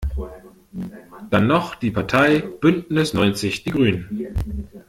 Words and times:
Dann 1.29 1.45
noch 1.45 1.75
die 1.75 1.91
Partei 1.91 2.39
Bündnis 2.39 3.13
neunzig 3.13 3.61
die 3.65 3.69
Grünen. 3.69 4.33